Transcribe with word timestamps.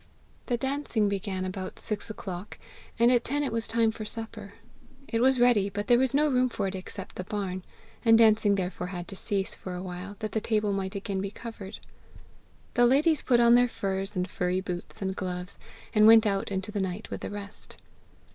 The 0.47 0.57
dancing 0.57 1.07
began 1.07 1.45
about 1.45 1.77
six 1.77 2.09
o'clock, 2.09 2.57
and 2.97 3.11
at 3.11 3.23
ten 3.23 3.43
it 3.43 3.51
was 3.51 3.67
time 3.67 3.91
for 3.91 4.03
supper. 4.03 4.55
It 5.07 5.21
was 5.21 5.39
ready, 5.39 5.69
but 5.69 5.85
there 5.85 5.99
was 5.99 6.15
no 6.15 6.27
room 6.27 6.49
for 6.49 6.65
it 6.65 6.73
except 6.73 7.17
the 7.17 7.23
barn; 7.23 7.63
the 8.03 8.11
dancing 8.13 8.55
therefore 8.55 8.87
had 8.87 9.07
to 9.09 9.15
cease 9.15 9.53
for 9.53 9.75
a 9.75 9.83
while, 9.83 10.15
that 10.17 10.31
the 10.31 10.41
table 10.41 10.73
might 10.73 10.95
again 10.95 11.21
be 11.21 11.29
covered. 11.29 11.77
The 12.73 12.87
ladies 12.87 13.21
put 13.21 13.39
on 13.39 13.53
their 13.53 13.67
furs 13.67 14.15
and 14.15 14.27
furry 14.27 14.59
boots 14.59 15.03
and 15.03 15.15
gloves, 15.15 15.59
and 15.93 16.07
went 16.07 16.25
out 16.25 16.51
into 16.51 16.71
the 16.71 16.81
night 16.81 17.11
with 17.11 17.21
the 17.21 17.29
rest. 17.29 17.77